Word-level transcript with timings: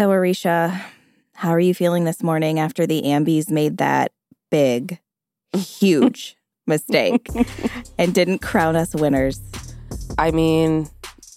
So, 0.00 0.10
Arisha, 0.12 0.82
how 1.34 1.50
are 1.50 1.60
you 1.60 1.74
feeling 1.74 2.04
this 2.04 2.22
morning 2.22 2.58
after 2.58 2.86
the 2.86 3.02
Ambies 3.02 3.50
made 3.50 3.76
that 3.76 4.12
big, 4.50 4.98
huge 5.54 6.38
mistake 6.66 7.28
and 7.98 8.14
didn't 8.14 8.38
crown 8.38 8.76
us 8.76 8.94
winners? 8.94 9.42
I 10.16 10.30
mean, 10.30 10.88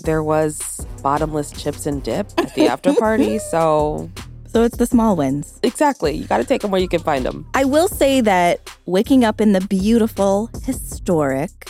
there 0.06 0.24
was 0.24 0.88
bottomless 1.02 1.52
chips 1.52 1.86
and 1.86 2.02
dip 2.02 2.32
at 2.38 2.56
the 2.56 2.68
after 2.68 2.94
party, 2.94 3.38
so 3.52 4.10
So, 4.48 4.64
it's 4.64 4.78
the 4.78 4.86
small 4.86 5.18
wins. 5.18 5.60
exactly, 5.62 6.14
you 6.16 6.26
got 6.26 6.38
to 6.38 6.46
take 6.46 6.62
them 6.62 6.72
where 6.72 6.80
you 6.80 6.88
can 6.88 7.02
find 7.02 7.26
them. 7.26 7.46
I 7.56 7.66
will 7.66 7.90
say 7.90 8.22
that 8.22 8.62
waking 8.86 9.26
up 9.26 9.42
in 9.42 9.52
the 9.52 9.60
beautiful, 9.60 10.50
historic 10.64 11.68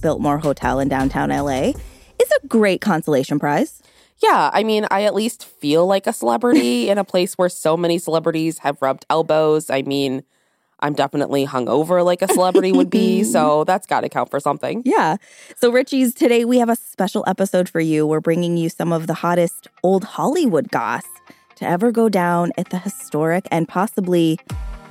Biltmore 0.00 0.38
Hotel 0.38 0.78
in 0.78 0.86
downtown 0.86 1.30
LA 1.30 1.72
is 2.22 2.30
a 2.40 2.46
great 2.46 2.80
consolation 2.80 3.40
prize. 3.40 3.82
Yeah, 4.22 4.50
I 4.52 4.64
mean, 4.64 4.86
I 4.90 5.04
at 5.04 5.14
least 5.14 5.44
feel 5.44 5.86
like 5.86 6.06
a 6.06 6.12
celebrity 6.12 6.88
in 6.88 6.98
a 6.98 7.04
place 7.04 7.34
where 7.34 7.48
so 7.48 7.76
many 7.76 7.98
celebrities 7.98 8.58
have 8.58 8.80
rubbed 8.80 9.04
elbows. 9.10 9.68
I 9.68 9.82
mean, 9.82 10.22
I'm 10.80 10.94
definitely 10.94 11.46
hungover 11.46 12.04
like 12.04 12.22
a 12.22 12.28
celebrity 12.28 12.72
would 12.72 12.90
be, 12.90 13.24
so 13.34 13.64
that's 13.64 13.86
got 13.86 14.02
to 14.02 14.08
count 14.08 14.30
for 14.30 14.40
something. 14.40 14.82
Yeah. 14.84 15.16
So, 15.56 15.70
Richie's, 15.70 16.14
today 16.14 16.44
we 16.44 16.58
have 16.58 16.68
a 16.68 16.76
special 16.76 17.24
episode 17.26 17.68
for 17.68 17.80
you. 17.80 18.06
We're 18.06 18.20
bringing 18.20 18.56
you 18.56 18.68
some 18.68 18.92
of 18.92 19.06
the 19.06 19.14
hottest 19.14 19.68
old 19.82 20.04
Hollywood 20.04 20.70
goss 20.70 21.04
to 21.56 21.66
ever 21.66 21.90
go 21.90 22.08
down 22.08 22.52
at 22.58 22.70
the 22.70 22.78
historic 22.78 23.46
and 23.50 23.66
possibly 23.68 24.38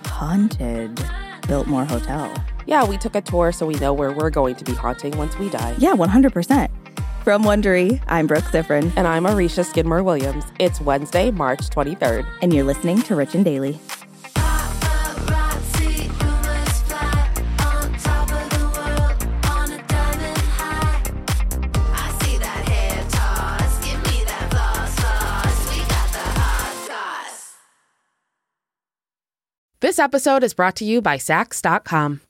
haunted 0.06 1.04
Biltmore 1.48 1.86
Hotel. 1.86 2.34
Yeah, 2.66 2.84
we 2.84 2.98
took 2.98 3.16
a 3.16 3.22
tour 3.22 3.52
so 3.52 3.66
we 3.66 3.76
know 3.76 3.94
where 3.94 4.12
we're 4.12 4.32
going 4.32 4.56
to 4.56 4.64
be 4.64 4.74
haunting 4.74 5.16
once 5.18 5.38
we 5.38 5.50
die. 5.50 5.76
Yeah, 5.78 5.94
100%. 5.94 6.70
From 7.26 7.44
Wondery, 7.44 8.00
I'm 8.06 8.28
Brooke 8.28 8.44
Siffrinn, 8.46 8.94
And 8.96 9.08
I'm 9.08 9.26
Arisha 9.26 9.64
Skidmore 9.66 10.04
Williams. 10.04 10.46
It's 10.60 10.80
Wednesday, 10.80 11.32
March 11.32 11.72
23rd. 11.72 12.24
and 12.44 12.54
you're 12.54 12.64
listening 12.64 13.02
to 13.02 13.16
Rich 13.16 13.34
and 13.34 13.44
Daily. 13.44 13.80
Paparazzi, 14.36 16.08
rumors 16.22 16.82
fly 16.84 17.28
on 17.66 17.92
top 17.98 18.30
of 18.32 18.50
the 18.52 18.66
world 18.78 19.18
on 19.48 19.72
a 19.72 19.82
diamond 19.88 20.38
high. 20.38 21.02
I 21.96 22.24
see 22.24 22.38
that 22.38 22.64
hair 22.70 23.04
toss, 23.10 23.84
give 23.84 24.00
me 24.04 24.24
that 24.26 24.52
floss, 24.52 24.94
floss. 24.94 25.70
We 25.72 25.80
got 25.80 26.08
the 26.14 26.20
hot 26.40 26.76
sauce. 26.86 27.56
This 29.80 29.98
episode 29.98 30.44
is 30.44 30.54
brought 30.54 30.76
to 30.76 30.86
you 30.86 31.02
by 31.02 31.18
Saks.com. 31.18 32.22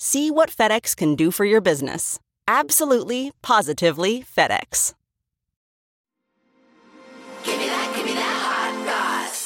See 0.00 0.30
what 0.30 0.48
FedEx 0.48 0.96
can 0.96 1.16
do 1.16 1.32
for 1.32 1.44
your 1.44 1.60
business. 1.60 2.20
Absolutely, 2.46 3.32
positively 3.42 4.22
FedEx. 4.22 4.94
Give 7.42 7.58
me 7.58 7.66
that, 7.66 7.92
give 7.96 8.06
me 8.06 8.12
that 8.12 8.22
hot 8.22 9.26
sauce. 9.26 9.40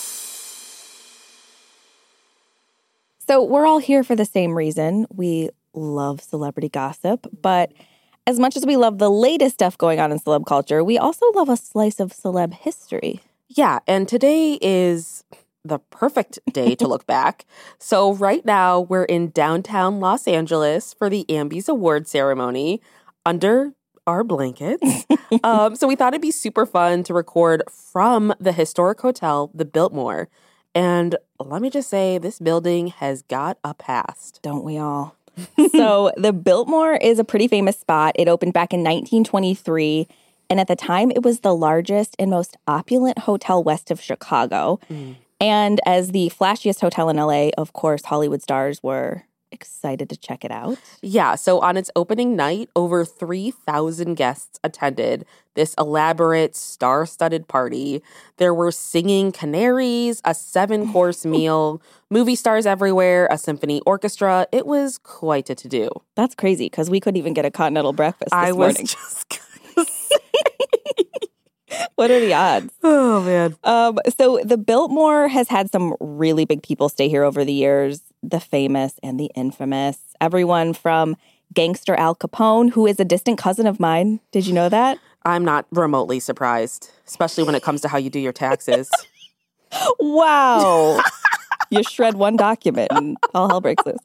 So, 3.27 3.43
we're 3.43 3.65
all 3.65 3.79
here 3.79 4.05
for 4.05 4.15
the 4.15 4.27
same 4.27 4.53
reason. 4.55 5.07
We 5.11 5.49
love 5.73 6.21
celebrity 6.21 6.69
gossip, 6.69 7.27
but 7.41 7.73
as 8.27 8.39
much 8.39 8.55
as 8.55 8.67
we 8.67 8.77
love 8.77 8.99
the 8.99 9.11
latest 9.11 9.55
stuff 9.55 9.79
going 9.79 10.01
on 10.01 10.13
in 10.13 10.19
celeb 10.19 10.45
culture, 10.45 10.85
we 10.85 10.99
also 10.99 11.25
love 11.33 11.49
a 11.49 11.57
slice 11.57 11.99
of 11.99 12.13
celeb 12.13 12.53
history. 12.53 13.23
Yeah, 13.49 13.79
and 13.87 14.07
today 14.07 14.59
is 14.61 15.25
the 15.65 15.79
perfect 15.79 16.39
day 16.53 16.75
to 16.75 16.87
look 16.87 17.07
back. 17.07 17.45
So, 17.79 18.15
right 18.15 18.45
now, 18.45 18.81
we're 18.81 19.05
in 19.05 19.31
downtown 19.31 20.01
Los 20.01 20.27
Angeles 20.27 20.95
for 20.95 21.09
the 21.09 21.25
Ambies 21.29 21.69
Award 21.69 22.09
ceremony 22.09 22.81
under 23.25 23.73
our 24.07 24.25
blankets. 24.25 25.07
um, 25.45 25.77
so, 25.77 25.87
we 25.87 25.97
thought 25.97 26.13
it'd 26.15 26.23
be 26.23 26.31
super 26.31 26.67
fun 26.67 27.03
to 27.05 27.15
record 27.15 27.63
from 27.71 28.35
the 28.41 28.53
historic 28.53 29.01
hotel, 29.01 29.51
the 29.55 29.65
Biltmore. 29.65 30.29
And 30.75 31.17
let 31.39 31.63
me 31.63 31.71
just 31.71 31.89
say, 31.89 32.19
this 32.19 32.39
building 32.39 32.89
has 32.89 33.23
got 33.23 33.59
a 33.63 33.75
past. 33.75 34.41
Don't 34.43 34.65
we 34.65 34.79
all? 34.79 35.17
so, 35.73 36.13
the 36.17 36.33
Biltmore 36.33 36.95
is 36.95 37.19
a 37.19 37.25
pretty 37.25 37.47
famous 37.47 37.79
spot. 37.79 38.17
It 38.19 38.29
opened 38.29 38.53
back 38.53 38.73
in 38.73 38.81
1923. 38.81 40.09
And 40.51 40.61
at 40.61 40.69
the 40.69 40.77
time, 40.77 41.11
it 41.11 41.23
was 41.23 41.41
the 41.41 41.55
largest 41.55 42.15
and 42.19 42.31
most 42.31 42.59
opulent 42.67 43.21
hotel 43.21 43.63
west 43.63 43.91
of 43.91 44.03
Chicago. 44.03 44.81
And 45.43 45.81
as 45.85 46.13
the 46.13 46.31
flashiest 46.31 46.81
hotel 46.81 47.09
in 47.09 47.17
LA, 47.17 47.49
of 47.59 47.73
course, 47.73 48.05
Hollywood 48.05 48.43
stars 48.43 48.81
were 48.81 49.25
excited 49.51 50.09
to 50.09 50.17
check 50.17 50.45
it 50.45 50.51
out. 50.51 50.79
Yeah, 51.03 51.35
so 51.35 51.61
on 51.61 51.77
its 51.77 51.91
opening 51.95 52.37
night, 52.37 52.71
over 52.75 53.05
3,000 53.05 54.15
guests 54.15 54.59
attended 54.65 55.27
this 55.55 55.75
elaborate, 55.79 56.57
star 56.57 57.05
studded 57.05 57.49
party. 57.49 58.03
There 58.39 58.55
were 58.55 58.71
singing 58.71 59.33
canaries, 59.33 60.23
a 60.25 60.33
seven 60.33 60.91
course 60.93 61.27
meal, 61.27 61.83
movie 62.09 62.37
stars 62.37 62.65
everywhere, 62.65 63.29
a 63.31 63.37
symphony 63.37 63.83
orchestra. 63.85 64.47
It 64.53 64.65
was 64.67 64.97
quite 64.97 65.51
a 65.51 65.55
to 65.57 65.69
do. 65.69 65.91
That's 66.15 66.35
crazy 66.35 66.67
because 66.67 66.89
we 66.89 67.01
couldn't 67.01 67.19
even 67.19 67.35
get 67.35 67.45
a 67.45 67.51
continental 67.51 67.93
breakfast 67.93 68.31
this 68.31 68.39
I 68.39 68.53
was 68.53 68.75
morning. 68.75 68.87
just. 68.87 69.41
what 71.95 72.11
are 72.11 72.21
the 72.21 72.35
odds? 72.35 72.73
oh, 72.83 73.23
man. 73.23 73.57
Um, 73.65 73.99
so 74.17 74.41
the 74.45 74.57
Biltmore 74.57 75.29
has 75.29 75.49
had 75.49 75.71
some 75.71 75.95
really 76.01 76.45
big 76.45 76.63
people 76.63 76.89
stay 76.89 77.09
here 77.09 77.25
over 77.25 77.45
the 77.45 77.53
years, 77.53 78.03
the 78.23 78.41
famous 78.41 78.99
and 79.03 79.19
the 79.19 79.31
infamous. 79.35 79.99
Everyone 80.21 80.73
from 80.73 81.17
gangster 81.53 81.95
Al 81.95 82.15
Capone, 82.15 82.71
who 82.73 82.87
is 82.87 82.99
a 82.99 83.05
distant 83.05 83.39
cousin 83.39 83.67
of 83.67 83.79
mine. 83.79 84.21
Did 84.31 84.47
you 84.47 84.53
know 84.53 84.69
that? 84.69 84.99
I'm 85.25 85.45
not 85.45 85.67
remotely 85.71 86.19
surprised, 86.19 86.91
especially 87.07 87.45
when 87.45 87.55
it 87.55 87.63
comes 87.63 87.81
to 87.83 87.89
how 87.89 87.99
you 87.99 88.11
do 88.11 88.19
your 88.19 88.33
taxes. 88.33 88.91
Wow. 90.01 91.01
you 91.71 91.83
shred 91.85 92.15
one 92.15 92.37
document 92.37 92.89
and 92.91 93.17
all 93.33 93.49
hell 93.49 93.61
breaks 93.61 93.87
loose. 93.87 94.01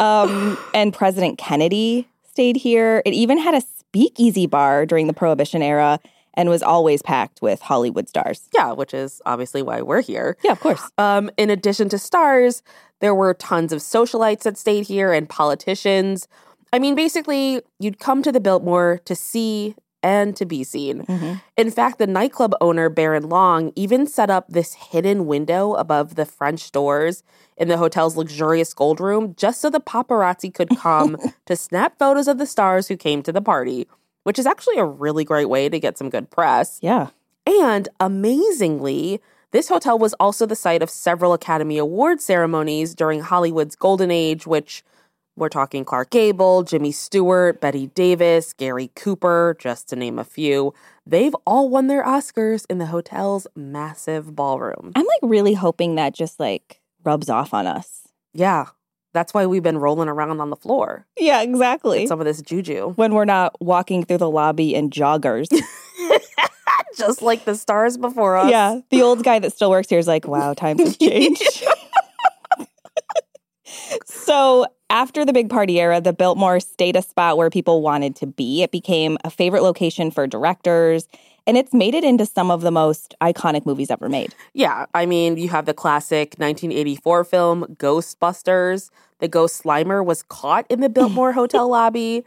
Um, 0.00 0.58
and 0.74 0.92
President 0.92 1.38
Kennedy 1.38 2.08
stayed 2.28 2.56
here. 2.56 3.02
It 3.06 3.14
even 3.14 3.38
had 3.38 3.54
a 3.54 3.60
speakeasy 3.60 4.46
bar 4.46 4.84
during 4.84 5.06
the 5.06 5.12
Prohibition 5.12 5.62
era 5.62 6.00
and 6.38 6.48
was 6.48 6.62
always 6.62 7.02
packed 7.02 7.42
with 7.42 7.60
Hollywood 7.60 8.08
stars. 8.08 8.48
yeah, 8.54 8.72
which 8.72 8.94
is 8.94 9.20
obviously 9.26 9.60
why 9.60 9.82
we're 9.82 10.00
here. 10.00 10.36
Yeah, 10.44 10.52
of 10.52 10.60
course. 10.60 10.80
Um, 10.96 11.30
in 11.36 11.50
addition 11.50 11.88
to 11.90 11.98
stars, 11.98 12.62
there 13.00 13.14
were 13.14 13.34
tons 13.34 13.72
of 13.72 13.80
socialites 13.80 14.42
that 14.44 14.56
stayed 14.56 14.86
here 14.86 15.12
and 15.12 15.28
politicians. 15.28 16.28
I 16.72 16.78
mean, 16.78 16.94
basically, 16.94 17.60
you'd 17.80 17.98
come 17.98 18.22
to 18.22 18.30
the 18.30 18.40
Biltmore 18.40 19.00
to 19.04 19.16
see 19.16 19.74
and 20.00 20.36
to 20.36 20.46
be 20.46 20.62
seen. 20.62 21.00
In 21.56 21.72
fact, 21.72 21.98
the 21.98 22.06
nightclub 22.06 22.54
owner, 22.60 22.88
Baron 22.88 23.28
Long, 23.28 23.72
even 23.74 24.06
set 24.06 24.30
up 24.30 24.46
this 24.48 24.74
hidden 24.74 25.26
window 25.26 25.74
above 25.74 26.14
the 26.14 26.24
French 26.24 26.70
doors 26.70 27.24
in 27.56 27.66
the 27.66 27.78
hotel's 27.78 28.16
luxurious 28.16 28.72
gold 28.72 29.00
room 29.00 29.34
just 29.36 29.60
so 29.60 29.68
the 29.68 29.80
paparazzi 29.80 30.54
could 30.54 30.68
come 30.78 31.16
to 31.46 31.56
snap 31.56 31.98
photos 31.98 32.28
of 32.28 32.38
the 32.38 32.46
stars 32.46 32.86
who 32.86 32.96
came 32.96 33.24
to 33.24 33.32
the 33.32 33.42
party, 33.42 33.88
which 34.28 34.38
is 34.38 34.44
actually 34.44 34.76
a 34.76 34.84
really 34.84 35.24
great 35.24 35.48
way 35.48 35.70
to 35.70 35.80
get 35.80 35.96
some 35.96 36.10
good 36.10 36.28
press. 36.28 36.78
Yeah. 36.82 37.08
And 37.46 37.88
amazingly, 37.98 39.22
this 39.52 39.68
hotel 39.68 39.98
was 39.98 40.12
also 40.20 40.44
the 40.44 40.54
site 40.54 40.82
of 40.82 40.90
several 40.90 41.32
Academy 41.32 41.78
Award 41.78 42.20
ceremonies 42.20 42.94
during 42.94 43.20
Hollywood's 43.20 43.74
golden 43.74 44.10
age, 44.10 44.46
which 44.46 44.84
we're 45.34 45.48
talking 45.48 45.82
Clark 45.82 46.10
Gable, 46.10 46.62
Jimmy 46.62 46.92
Stewart, 46.92 47.58
Bette 47.62 47.86
Davis, 47.86 48.52
Gary 48.52 48.90
Cooper, 48.94 49.56
just 49.58 49.88
to 49.88 49.96
name 49.96 50.18
a 50.18 50.24
few. 50.24 50.74
They've 51.06 51.34
all 51.46 51.70
won 51.70 51.86
their 51.86 52.04
Oscars 52.04 52.66
in 52.68 52.76
the 52.76 52.84
hotel's 52.84 53.46
massive 53.56 54.36
ballroom. 54.36 54.92
I'm 54.94 55.06
like 55.06 55.20
really 55.22 55.54
hoping 55.54 55.94
that 55.94 56.12
just 56.12 56.38
like 56.38 56.82
rubs 57.02 57.30
off 57.30 57.54
on 57.54 57.66
us. 57.66 58.08
Yeah, 58.34 58.66
that's 59.18 59.34
why 59.34 59.46
we've 59.46 59.64
been 59.64 59.78
rolling 59.78 60.08
around 60.08 60.40
on 60.40 60.48
the 60.48 60.54
floor. 60.54 61.04
Yeah, 61.18 61.42
exactly. 61.42 62.06
Some 62.06 62.20
of 62.20 62.24
this 62.24 62.40
juju. 62.40 62.92
when 62.94 63.14
we're 63.14 63.24
not 63.24 63.60
walking 63.60 64.04
through 64.04 64.18
the 64.18 64.30
lobby 64.30 64.76
in 64.76 64.90
joggers. 64.90 65.48
Just 66.96 67.20
like 67.20 67.44
the 67.44 67.56
stars 67.56 67.96
before 67.96 68.36
us. 68.36 68.48
yeah. 68.48 68.78
The 68.90 69.02
old 69.02 69.24
guy 69.24 69.40
that 69.40 69.52
still 69.52 69.70
works 69.70 69.88
here 69.88 69.98
is 69.98 70.06
like, 70.06 70.28
wow, 70.28 70.54
times 70.54 70.84
have 70.84 70.98
changed. 71.00 71.64
so 74.04 74.66
after 74.88 75.24
the 75.24 75.32
big 75.32 75.50
party 75.50 75.80
era, 75.80 76.00
the 76.00 76.12
Biltmore 76.12 76.60
stayed 76.60 76.94
a 76.94 77.02
spot 77.02 77.36
where 77.36 77.50
people 77.50 77.82
wanted 77.82 78.14
to 78.16 78.26
be. 78.28 78.62
It 78.62 78.70
became 78.70 79.18
a 79.24 79.30
favorite 79.30 79.64
location 79.64 80.12
for 80.12 80.28
directors, 80.28 81.08
and 81.48 81.56
it's 81.56 81.72
made 81.72 81.94
it 81.94 82.04
into 82.04 82.26
some 82.26 82.50
of 82.50 82.60
the 82.60 82.70
most 82.70 83.14
iconic 83.22 83.64
movies 83.64 83.90
ever 83.90 84.08
made. 84.08 84.34
Yeah, 84.52 84.84
I 84.92 85.06
mean, 85.06 85.38
you 85.38 85.48
have 85.48 85.64
the 85.64 85.72
classic 85.72 86.34
1984 86.36 87.24
film 87.24 87.64
Ghostbusters. 87.78 88.90
The 89.20 89.28
ghost 89.28 89.64
Slimer 89.64 90.04
was 90.04 90.22
caught 90.22 90.66
in 90.68 90.80
the 90.80 90.90
Biltmore 90.90 91.32
Hotel 91.40 91.66
lobby. 91.66 92.24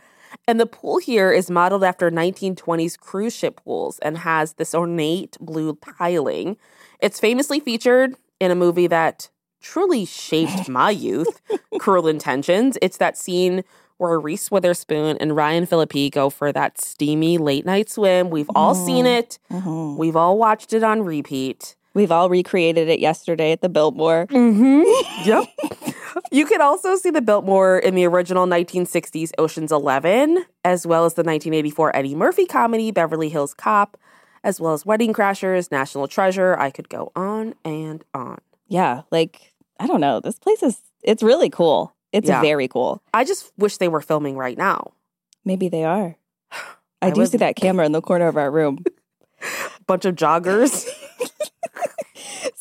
And 0.48 0.60
the 0.60 0.66
pool 0.66 0.98
here 0.98 1.32
is 1.32 1.52
modeled 1.52 1.84
after 1.84 2.10
1920s 2.10 2.98
cruise 2.98 3.36
ship 3.36 3.62
pools 3.64 4.00
and 4.00 4.18
has 4.18 4.54
this 4.54 4.74
ornate 4.74 5.38
blue 5.40 5.78
tiling. 5.98 6.58
It's 7.00 7.20
famously 7.20 7.60
featured 7.60 8.16
in 8.40 8.50
a 8.50 8.56
movie 8.56 8.88
that 8.88 9.30
truly 9.62 10.04
shaped 10.04 10.68
my 10.68 10.90
youth, 10.90 11.42
Cruel 11.80 12.08
Intentions. 12.08 12.76
It's 12.82 12.98
that 12.98 13.18
scene 13.18 13.64
where 14.02 14.20
Reese 14.20 14.50
Witherspoon 14.50 15.18
and 15.20 15.36
Ryan 15.36 15.68
Phillippe 15.68 16.12
go 16.12 16.32
for 16.32 16.52
that 16.52 16.82
steamy 16.82 17.38
late 17.38 17.68
night 17.68 17.88
swim. 17.88 18.32
We've 18.32 18.50
all 18.56 18.74
seen 18.74 19.06
mm-hmm. 19.06 19.20
it. 19.20 19.40
Mm-hmm. 19.52 19.98
We've 19.98 20.16
all 20.16 20.40
watched 20.40 20.74
it 20.74 20.84
on 20.84 21.04
repeat. 21.04 21.76
We've 21.94 22.12
all 22.12 22.28
recreated 22.28 22.90
it 22.90 23.00
yesterday 23.00 23.52
at 23.52 23.62
the 23.62 23.70
Biltmore. 23.70 24.26
Mm-hmm. 24.28 24.82
Yep. 25.28 25.46
you 26.32 26.48
can 26.48 26.62
also 26.62 26.96
see 26.96 27.12
the 27.12 27.22
Biltmore 27.22 27.78
in 27.78 27.94
the 27.94 28.06
original 28.06 28.48
1960s 28.48 29.32
Ocean's 29.38 29.72
11, 29.72 30.46
as 30.66 30.88
well 30.88 31.06
as 31.06 31.14
the 31.14 31.22
1984 31.22 31.96
Eddie 31.96 32.16
Murphy 32.16 32.48
comedy 32.48 32.90
Beverly 32.90 33.30
Hills 33.30 33.54
Cop, 33.54 33.98
as 34.44 34.60
well 34.60 34.74
as 34.74 34.84
Wedding 34.84 35.14
Crashers, 35.14 35.70
National 35.72 36.08
Treasure. 36.08 36.58
I 36.58 36.72
could 36.72 36.90
go 36.90 37.12
on 37.16 37.54
and 37.64 38.04
on. 38.16 38.40
Yeah, 38.68 39.04
like, 39.12 39.54
I 39.80 39.86
don't 39.86 40.02
know. 40.02 40.20
This 40.20 40.40
place 40.40 40.64
is, 40.64 40.82
it's 41.04 41.22
really 41.22 41.52
cool. 41.52 41.94
It's 42.12 42.28
Yeah. 42.28 42.42
very 42.42 42.68
cool. 42.68 43.02
I 43.14 43.24
just 43.24 43.52
wish 43.58 43.78
they 43.78 43.88
were 43.88 44.02
filming 44.02 44.38
right 44.38 44.58
now. 44.58 44.92
Maybe 45.46 45.70
they 45.70 45.84
are. 45.84 46.16
I, 47.02 47.08
I 47.08 47.10
do 47.12 47.22
would- 47.22 47.30
see 47.32 47.38
that 47.38 47.56
camera 47.56 47.86
in 47.86 47.92
the 47.94 48.02
corner 48.02 48.28
of 48.28 48.38
our 48.38 48.52
room. 48.52 48.84
Bunch 49.88 50.06
of 50.06 50.16
joggers. 50.16 50.88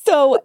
So, 0.04 0.38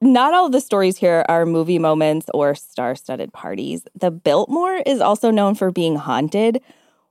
not 0.00 0.34
all 0.34 0.46
of 0.46 0.52
the 0.52 0.60
stories 0.60 0.96
here 0.98 1.24
are 1.28 1.46
movie 1.46 1.78
moments 1.78 2.26
or 2.34 2.54
star 2.56 2.96
studded 2.96 3.32
parties. 3.32 3.84
The 3.94 4.10
Biltmore 4.10 4.82
is 4.86 5.00
also 5.00 5.30
known 5.30 5.54
for 5.54 5.70
being 5.70 5.94
haunted, 5.94 6.60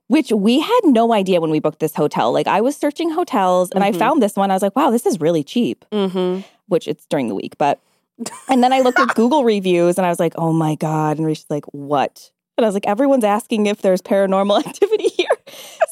which 0.07 0.31
we 0.31 0.59
had 0.59 0.79
no 0.83 1.13
idea 1.13 1.39
when 1.39 1.49
we 1.49 1.59
booked 1.61 1.79
this 1.79 1.95
hotel. 1.95 2.33
Like, 2.33 2.47
I 2.47 2.59
was 2.59 2.75
searching 2.75 3.09
hotels 3.09 3.71
and 3.71 3.83
I 3.85 3.93
found 3.93 4.21
this 4.21 4.35
one. 4.35 4.51
I 4.51 4.53
was 4.55 4.61
like, 4.61 4.75
wow, 4.75 4.89
this 4.91 5.05
is 5.05 5.21
really 5.21 5.43
cheap, 5.45 5.85
mm-hmm. 5.93 6.41
which 6.67 6.87
it's 6.89 7.05
during 7.05 7.29
the 7.29 7.35
week. 7.35 7.57
But, 7.57 7.79
and 8.49 8.63
then 8.63 8.71
I 8.73 8.79
looked 8.81 8.99
at 8.99 9.09
Google 9.15 9.43
reviews 9.43 9.97
and 9.97 10.05
I 10.05 10.09
was 10.09 10.19
like, 10.19 10.33
oh 10.37 10.53
my 10.53 10.75
God. 10.75 11.17
And 11.17 11.25
Risha's 11.27 11.49
like, 11.49 11.65
what? 11.67 12.31
And 12.57 12.65
I 12.65 12.67
was 12.67 12.75
like, 12.75 12.85
everyone's 12.87 13.23
asking 13.23 13.65
if 13.65 13.81
there's 13.81 14.01
paranormal 14.01 14.59
activity 14.67 15.09
here. 15.09 15.27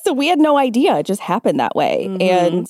So 0.03 0.13
we 0.13 0.27
had 0.27 0.39
no 0.39 0.57
idea. 0.57 0.97
It 0.99 1.05
just 1.05 1.21
happened 1.21 1.59
that 1.59 1.75
way. 1.75 2.05
Mhm. 2.09 2.21
And 2.21 2.67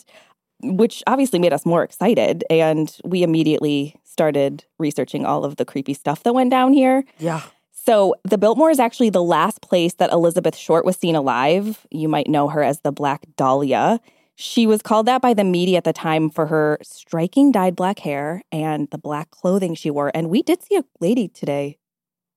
which 0.64 1.04
obviously 1.08 1.40
made 1.40 1.54
us 1.54 1.66
more 1.66 1.84
excited. 1.84 2.44
And 2.50 2.96
we 3.04 3.24
immediately 3.24 3.96
started 4.04 4.64
researching 4.78 5.26
all 5.26 5.44
of 5.44 5.56
the 5.56 5.66
creepy 5.66 5.94
stuff 5.94 6.24
that 6.24 6.34
went 6.34 6.52
down 6.52 6.74
here. 6.74 7.04
Yeah. 7.18 7.42
So 7.72 8.14
the 8.24 8.38
Biltmore 8.38 8.70
is 8.70 8.80
actually 8.80 9.10
the 9.10 9.24
last 9.24 9.62
place 9.62 9.96
that 9.96 10.12
Elizabeth 10.12 10.56
Short 10.56 10.86
was 10.86 10.98
seen 10.98 11.16
alive. 11.16 11.86
You 11.90 12.08
might 12.08 12.28
know 12.28 12.48
her 12.48 12.62
as 12.64 12.82
the 12.82 12.92
Black 12.92 13.26
Dahlia. 13.38 14.00
She 14.42 14.66
was 14.66 14.82
called 14.82 15.06
that 15.06 15.22
by 15.22 15.36
the 15.36 15.44
media 15.44 15.78
at 15.78 15.84
the 15.84 15.94
time 15.94 16.32
for 16.32 16.48
her 16.48 16.80
striking 16.82 17.52
dyed 17.52 17.76
black 17.76 18.00
hair 18.00 18.42
and 18.52 18.90
the 18.90 18.98
black 18.98 19.30
clothing 19.30 19.76
she 19.76 19.92
wore. 19.92 20.10
And 20.16 20.32
we 20.32 20.42
did 20.42 20.64
see 20.64 20.78
a 20.78 20.84
lady 21.00 21.28
today 21.28 21.78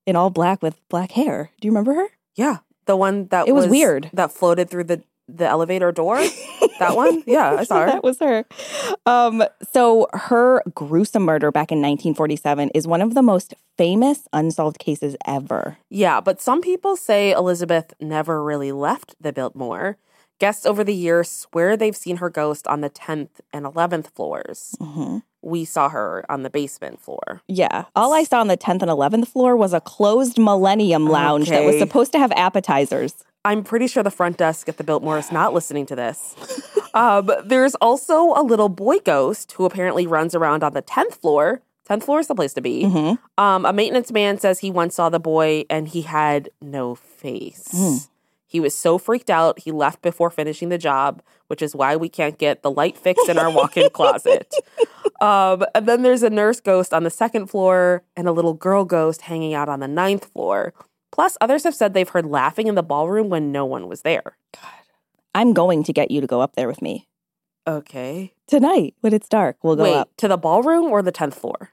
in 0.05 0.15
all 0.15 0.29
black 0.29 0.61
with 0.61 0.79
black 0.87 1.13
hair. 1.13 1.49
Do 1.59 1.67
you 1.67 1.71
remember 1.71 1.95
her? 1.95 2.07
Yeah. 2.35 2.57
The 2.85 2.95
one 2.95 3.25
that 3.29 3.47
It 3.47 3.53
was 3.53 3.65
weird. 3.67 4.11
That 4.13 4.31
floated 4.31 4.69
through 4.69 4.83
the, 4.83 5.01
the 5.27 5.47
elevator 5.47 5.91
door. 5.91 6.17
that 6.77 6.95
one? 6.95 7.23
Yeah, 7.25 7.55
I 7.55 7.63
saw 7.63 7.79
her. 7.79 7.85
that 7.87 8.03
was 8.03 8.19
her. 8.19 8.45
Um, 9.07 9.43
so 9.73 10.07
her 10.13 10.61
gruesome 10.75 11.23
murder 11.23 11.51
back 11.51 11.71
in 11.71 11.79
1947 11.79 12.69
is 12.75 12.85
one 12.85 13.01
of 13.01 13.15
the 13.15 13.23
most 13.23 13.55
famous 13.79 14.27
unsolved 14.31 14.77
cases 14.77 15.15
ever. 15.25 15.77
Yeah, 15.89 16.21
but 16.21 16.39
some 16.39 16.61
people 16.61 16.95
say 16.97 17.31
Elizabeth 17.31 17.95
never 17.99 18.43
really 18.43 18.71
left 18.71 19.15
the 19.19 19.33
Biltmore. 19.33 19.97
Guests 20.39 20.65
over 20.65 20.83
the 20.83 20.93
years 20.93 21.29
swear 21.29 21.77
they've 21.77 21.95
seen 21.95 22.17
her 22.17 22.29
ghost 22.29 22.67
on 22.67 22.81
the 22.81 22.89
10th 22.89 23.39
and 23.53 23.65
11th 23.65 24.07
floors. 24.09 24.75
Mhm. 24.81 25.23
We 25.41 25.63
saw 25.63 25.89
her 25.89 26.25
on 26.27 26.43
the 26.43 26.49
basement 26.49 26.99
floor. 26.99 27.41
Yeah. 27.47 27.85
All 27.95 28.13
I 28.13 28.23
saw 28.23 28.41
on 28.41 28.47
the 28.47 28.57
10th 28.57 28.81
and 28.81 28.91
11th 28.91 29.27
floor 29.29 29.55
was 29.55 29.73
a 29.73 29.79
closed 29.79 30.37
Millennium 30.37 31.07
Lounge 31.07 31.49
that 31.49 31.63
was 31.63 31.77
supposed 31.79 32.11
to 32.13 32.19
have 32.19 32.31
appetizers. 32.33 33.23
I'm 33.45 33.63
pretty 33.63 33.85
sure 33.87 34.01
the 34.03 34.09
front 34.11 34.37
desk 34.37 34.67
at 34.67 34.77
the 34.77 34.83
Biltmore 34.83 35.19
is 35.19 35.31
not 35.31 35.53
listening 35.53 35.85
to 35.85 35.95
this. 35.95 36.35
um, 36.95 37.29
there's 37.45 37.75
also 37.75 38.33
a 38.33 38.41
little 38.41 38.69
boy 38.69 38.97
ghost 38.99 39.51
who 39.53 39.65
apparently 39.65 40.07
runs 40.07 40.33
around 40.33 40.63
on 40.63 40.73
the 40.73 40.81
10th 40.81 41.13
floor. 41.21 41.61
10th 41.87 42.03
floor 42.03 42.19
is 42.19 42.25
the 42.27 42.33
place 42.33 42.53
to 42.55 42.61
be. 42.61 42.83
Mhm. 42.85 43.19
Um, 43.37 43.65
a 43.65 43.71
maintenance 43.71 44.11
man 44.11 44.39
says 44.39 44.59
he 44.59 44.71
once 44.71 44.95
saw 44.95 45.09
the 45.09 45.19
boy 45.19 45.65
and 45.69 45.87
he 45.87 46.01
had 46.01 46.49
no 46.59 46.95
face. 46.95 47.67
Mm. 47.71 48.07
He 48.47 48.59
was 48.59 48.75
so 48.75 48.97
freaked 48.97 49.29
out, 49.29 49.59
he 49.59 49.71
left 49.71 50.01
before 50.01 50.29
finishing 50.29 50.69
the 50.69 50.77
job, 50.77 51.21
which 51.47 51.61
is 51.61 51.75
why 51.75 51.95
we 51.95 52.09
can't 52.09 52.37
get 52.37 52.61
the 52.61 52.71
light 52.71 52.97
fixed 52.97 53.27
in 53.27 53.37
our 53.37 53.49
walk 53.49 53.75
in 53.75 53.89
closet. 53.93 54.53
Um, 55.19 55.65
and 55.73 55.87
then 55.87 56.03
there's 56.03 56.23
a 56.23 56.29
nurse 56.29 56.59
ghost 56.59 56.93
on 56.93 57.03
the 57.03 57.09
second 57.09 57.47
floor 57.47 58.03
and 58.15 58.27
a 58.27 58.31
little 58.31 58.53
girl 58.53 58.85
ghost 58.85 59.21
hanging 59.21 59.53
out 59.53 59.67
on 59.67 59.79
the 59.79 59.87
ninth 59.87 60.25
floor. 60.25 60.73
Plus, 61.11 61.37
others 61.41 61.63
have 61.63 61.73
said 61.73 61.93
they've 61.93 62.09
heard 62.09 62.25
laughing 62.25 62.67
in 62.67 62.75
the 62.75 62.83
ballroom 62.83 63.29
when 63.29 63.51
no 63.51 63.65
one 63.65 63.87
was 63.87 64.01
there. 64.01 64.37
God. 64.53 64.71
I'm 65.33 65.53
going 65.53 65.83
to 65.83 65.93
get 65.93 66.11
you 66.11 66.21
to 66.21 66.27
go 66.27 66.41
up 66.41 66.55
there 66.55 66.67
with 66.67 66.81
me. 66.81 67.07
Okay. 67.67 68.33
Tonight, 68.47 68.93
when 69.01 69.13
it's 69.13 69.27
dark, 69.27 69.57
we'll 69.63 69.75
go 69.75 69.83
Wait, 69.83 69.95
up. 69.95 70.09
to 70.17 70.27
the 70.27 70.37
ballroom 70.37 70.85
or 70.85 71.01
the 71.01 71.11
10th 71.11 71.33
floor? 71.33 71.71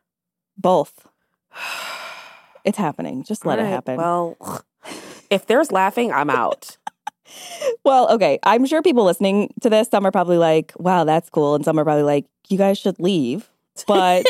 Both. 0.57 1.07
It's 2.65 2.79
happening. 2.79 3.25
Just 3.25 3.45
let 3.45 3.59
it 3.59 3.67
happen. 3.67 3.97
Well, 3.97 4.37
if 5.33 5.47
there's 5.47 5.73
laughing, 5.73 6.13
I'm 6.13 6.31
out. 6.31 6.77
Well, 7.85 8.11
okay. 8.13 8.39
I'm 8.43 8.67
sure 8.67 8.83
people 8.83 9.05
listening 9.05 9.55
to 9.63 9.71
this, 9.71 9.89
some 9.89 10.05
are 10.07 10.11
probably 10.11 10.37
like, 10.37 10.73
wow, 10.77 11.05
that's 11.05 11.31
cool. 11.31 11.55
And 11.55 11.65
some 11.65 11.79
are 11.79 11.85
probably 11.85 12.03
like, 12.03 12.27
you 12.49 12.59
guys 12.59 12.77
should 12.79 13.01
leave. 13.01 13.49
But 13.87 14.27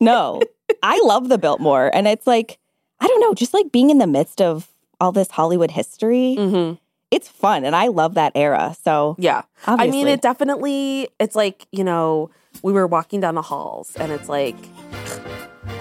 no, 0.00 0.42
I 0.82 1.00
love 1.04 1.28
the 1.30 1.38
Biltmore. 1.38 1.90
And 1.94 2.06
it's 2.06 2.26
like, 2.26 2.58
I 3.00 3.06
don't 3.06 3.20
know, 3.20 3.32
just 3.34 3.54
like 3.54 3.72
being 3.72 3.88
in 3.88 3.96
the 3.98 4.06
midst 4.06 4.42
of 4.42 4.68
all 5.00 5.10
this 5.12 5.30
Hollywood 5.30 5.70
history, 5.70 6.34
hmm 6.36 6.72
it's 7.10 7.28
fun. 7.28 7.64
And 7.66 7.76
I 7.76 7.88
love 7.88 8.14
that 8.14 8.32
era. 8.34 8.74
So 8.82 9.16
Yeah. 9.18 9.42
obviously. 9.66 9.88
I 9.88 9.90
mean, 9.90 10.08
it 10.08 10.22
definitely, 10.22 11.08
it's 11.20 11.36
like, 11.36 11.66
you 11.70 11.84
know, 11.84 12.30
we 12.62 12.72
were 12.72 12.86
walking 12.86 13.20
down 13.20 13.34
the 13.34 13.42
halls 13.42 13.96
and 14.00 14.10
it's 14.12 14.28
like, 14.30 14.56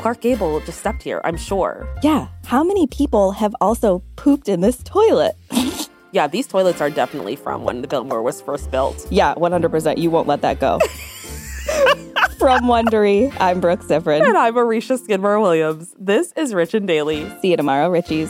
Clark 0.02 0.22
Gable 0.22 0.60
just 0.62 0.80
stepped 0.80 1.04
here, 1.04 1.22
I'm 1.24 1.38
sure. 1.38 1.88
yeah. 2.02 2.28
How 2.46 2.64
many 2.64 2.88
people 2.88 3.32
have 3.34 3.56
also 3.62 4.02
pooped 4.16 4.50
in 4.50 4.62
this 4.62 4.82
toilet? 4.84 5.36
Yeah, 6.14 6.28
these 6.28 6.46
toilets 6.46 6.82
are 6.82 6.90
definitely 6.90 7.38
from 7.38 7.64
when 7.64 7.82
the 7.82 7.88
Biltmore 7.88 8.22
was 8.22 8.42
first 8.42 8.70
built. 8.70 9.08
yeah, 9.10 9.34
100%. 9.36 9.98
You 9.98 10.10
won't 10.12 10.28
let 10.28 10.42
that 10.42 10.60
go. 10.60 10.78
From 12.38 12.64
Wondery, 12.64 13.34
I'm 13.40 13.62
Brooke 13.62 13.80
Siffrinn. 13.80 14.28
And 14.28 14.38
I'm 14.38 14.58
Arisha 14.58 14.98
Skidmore 14.98 15.40
Williams. 15.40 15.96
This 15.98 16.34
is 16.36 16.54
Rich 16.54 16.74
and 16.74 16.86
Daily. 16.86 17.32
See 17.42 17.52
you 17.52 17.56
tomorrow, 17.56 17.90
Richies. 17.90 18.30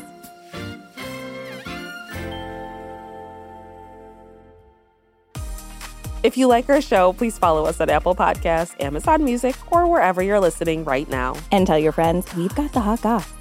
If 6.32 6.38
you 6.38 6.48
like 6.48 6.70
our 6.70 6.80
show, 6.80 7.12
please 7.12 7.38
follow 7.38 7.66
us 7.66 7.82
on 7.82 7.90
Apple 7.90 8.16
Podcasts, 8.16 8.82
Amazon 8.82 9.26
Music, 9.26 9.54
or 9.70 9.86
wherever 9.86 10.24
you're 10.24 10.40
listening 10.40 10.86
right 10.86 11.10
now. 11.10 11.36
And 11.52 11.68
tell 11.68 11.78
your 11.78 11.92
friends 11.92 12.34
we've 12.36 12.56
got 12.56 12.72
the 12.72 12.80
hot 12.80 13.02
goss. 13.02 13.41